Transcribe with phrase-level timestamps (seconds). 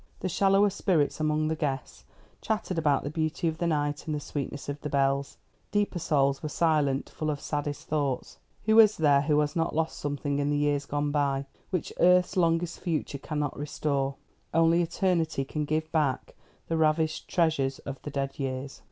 [0.21, 2.05] The shallower spirits among the guests
[2.41, 5.37] chattered about the beauty of the night, and the sweetness of the bells.
[5.69, 8.39] Deeper souls were silent, full of saddest thoughts.
[8.65, 12.35] Who is there who has not lost something in the years gone by, which earth's
[12.35, 14.15] longest future cannot restore?
[14.55, 16.33] Only eternity can give back
[16.67, 18.79] the ravished treasures of the dead years.